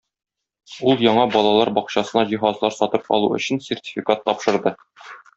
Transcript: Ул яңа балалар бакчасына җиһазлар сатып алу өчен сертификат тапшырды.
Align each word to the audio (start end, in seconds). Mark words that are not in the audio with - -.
Ул 0.91 1.01
яңа 1.07 1.25
балалар 1.35 1.71
бакчасына 1.75 2.23
җиһазлар 2.31 2.75
сатып 2.77 3.05
алу 3.17 3.29
өчен 3.35 3.61
сертификат 3.69 4.25
тапшырды. 4.31 4.73